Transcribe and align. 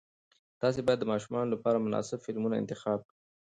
تاسې 0.61 0.79
باید 0.85 0.99
د 1.01 1.05
ماشومانو 1.11 1.51
لپاره 1.53 1.83
مناسب 1.85 2.17
فلمونه 2.25 2.55
انتخاب 2.57 2.99
کړئ. 3.07 3.17